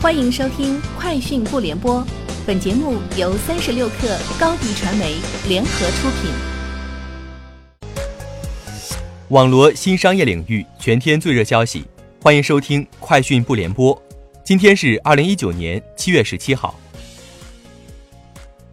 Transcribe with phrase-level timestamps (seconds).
[0.00, 2.00] 欢迎收听《快讯不联播》，
[2.46, 5.16] 本节目由三十六克高低传媒
[5.48, 6.30] 联合出品。
[9.30, 11.84] 网罗新商业领域全天最热消息，
[12.22, 13.92] 欢迎收听《快讯不联播》。
[14.44, 16.78] 今天是二零一九年七月十七号。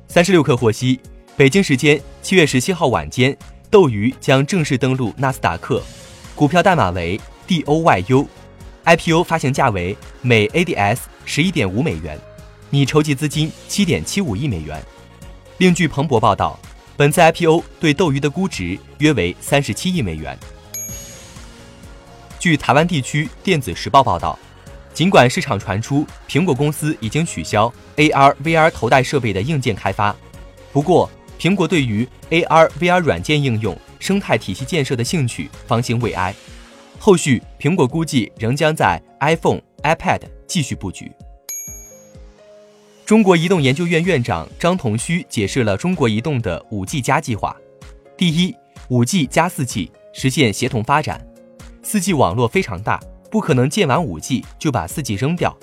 [0.08, 1.00] 三十六克获悉，
[1.36, 3.36] 北京时间七月十七号晚间，
[3.72, 5.82] 斗鱼将正式登陆纳斯达克，
[6.36, 8.28] 股票代码为 D O Y U
[8.86, 11.00] IPO 发行价为每 ADS。
[11.28, 12.20] 十一点五美元，
[12.70, 14.80] 拟筹集资金七点七五亿美元。
[15.58, 16.60] 另据彭博报道，
[16.96, 20.38] 本次 IPO 对斗鱼的估值约为三十七亿美元。
[22.38, 24.38] 据台湾地区电子时报报道，
[24.94, 30.16] 尽管市场传出苹果公司已经取消 AR/VR 头戴设备的硬件开发，
[30.72, 36.36] 不过苹果对于 AR/VR 软件应用生态体系建设的兴趣方兴未艾。
[37.06, 40.22] 后续苹果估计仍将在 iPhone、iPad。
[40.48, 41.12] 继续布局。
[43.06, 47.56] 中国移动研究院院长张同虚解释了中国移动的五 G 加计划：
[48.18, 48.56] 第一，
[48.88, 51.24] 五 G 加四 G 实现协同发展，
[51.84, 53.00] 四 G 网络非常大，
[53.30, 55.56] 不可能建完五 G 就把四 G 扔掉，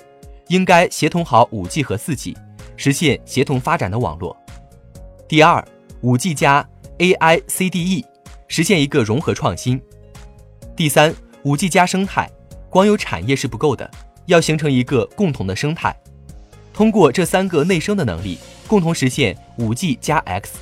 [0.47, 2.37] 应该协同好五 G 和四 G，
[2.77, 4.33] 实现协同发展的网络。
[5.27, 5.61] 第二，
[6.03, 6.65] 五 G 加
[6.99, 8.05] AI CDE
[8.47, 9.81] 实现一个融合创新。
[10.75, 11.13] 第三，
[11.43, 12.29] 五 G 加生态，
[12.69, 13.89] 光有产业是不够的。
[14.27, 15.93] 要形成一个共同的生态，
[16.73, 20.59] 通过这三个内生的能力，共同实现五 G 加 X，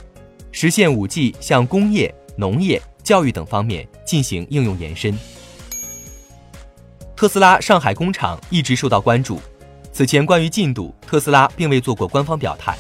[0.52, 5.16] 实现五 G 向工业、农业、教育等方面进行应用延伸。
[7.16, 9.40] 特斯拉上海工厂一直受到关注，
[9.94, 12.76] 此前关于进度，特斯拉并未做过官方表态。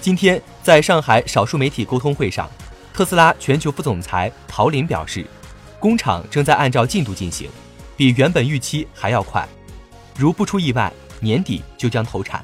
[0.00, 2.48] 今天在上海少数媒体沟通会上，
[2.94, 5.26] 特斯拉全球副总裁陶林表示，
[5.82, 7.50] 工厂正在按照进度进行，
[7.96, 9.44] 比原本预期还要快。
[10.16, 12.40] 如不出意外，年底就将投产。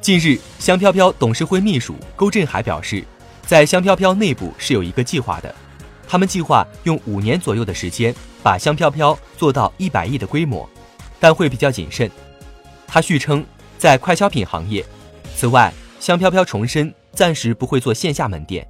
[0.00, 3.04] 近日，香飘飘董事会秘书勾振海表示，
[3.46, 5.54] 在香飘飘内部是有一个计划的，
[6.08, 8.12] 他们计划用五年左右的时间
[8.42, 10.68] 把香飘飘做到一百亿的规模，
[11.20, 12.10] 但会比较谨慎。
[12.88, 13.46] 他续称，
[13.78, 14.84] 在快消品行业，
[15.36, 18.66] 此外，香飘飘重申暂时不会做线下门店，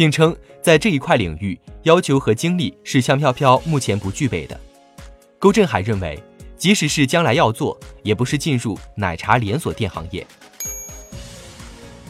[0.00, 4.58] 并称在这一块领域，要求和精力是香飘飘目前不具备的。
[5.38, 6.18] 勾振海认为。
[6.56, 10.26] 即使是将来要做，也不是进入奶茶连锁店行业。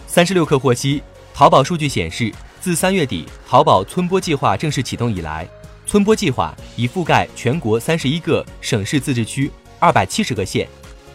[0.09, 1.03] 三十六氪获悉，
[1.33, 5.49] 淘宝数据显示，自三月底淘宝村播计划正式启动以来，
[5.87, 10.69] 村播计划已覆盖全国三十一个省市自治区、二百七十个县，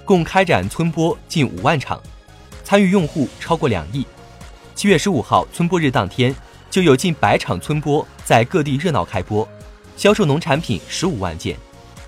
[0.06, 2.02] 共开展村播近五万场，
[2.64, 4.06] 参与用户超过两亿。
[4.76, 6.34] 七月十五号村播日当天，
[6.70, 9.48] 就有近百场村播在各地热闹开播，
[9.96, 11.58] 销售农产品十五万件，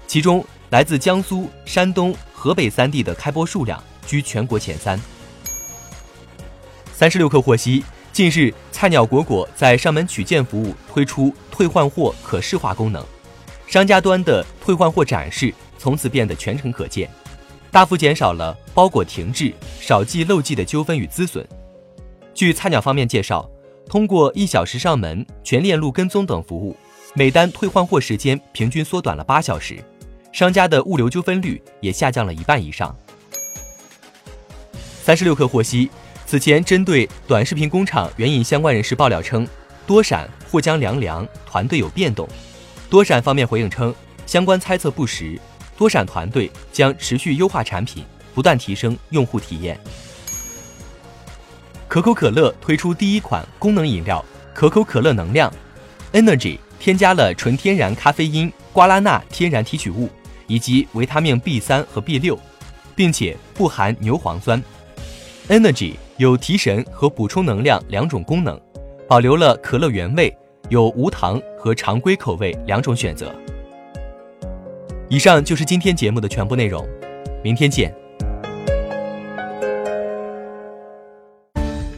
[0.07, 0.45] 其中。
[0.69, 5.00] 来自江苏、山东、河北三地的开播数量居全国前三。
[6.91, 13.01] 三十六氪获悉，近日菜鸟果果在上门取件服务推出退换货可视化功能，
[13.66, 17.09] 商家端的退换货展示从此变得全程可见，
[17.72, 21.47] 大幅减少了包裹停滞、少寄漏寄的纠纷与资损。
[22.34, 23.50] 据菜鸟方面介绍，
[23.89, 26.75] 通过一小时上门、全链路跟踪等服务，
[27.13, 29.77] 每单退换货时间平均缩短了八小时。
[30.33, 32.95] 商家的物流纠纷率也下降了一半以上。
[35.01, 35.89] 三十六氪获悉，
[36.25, 39.47] 此前针对短视频工厂援引相关人士爆料称，
[39.85, 42.27] 多闪或将凉凉，团队有变动。
[42.89, 45.39] 多闪方面回应称，相关猜测不实，
[45.77, 48.03] 多闪团队将持续优化产品，
[48.35, 49.79] 不断提升用户体验。
[51.97, 55.52] 可口可乐推出第一款功能饮料可口可乐能量
[56.13, 60.08] Energy，添加了纯天然咖啡因瓜拉纳天然提取物。
[60.46, 62.38] 以及维他命 B 三和 B 六，
[62.96, 64.63] 并且不含牛磺酸。
[65.50, 68.62] Energy 有提神和补充能量两种功能，
[69.08, 70.31] 保留了可乐原味，
[70.69, 73.34] 有无糖和常规口味两种选择。
[75.09, 76.88] 以上就是今天节目的全部内容，
[77.44, 77.91] 明天见。